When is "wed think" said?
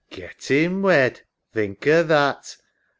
0.81-1.85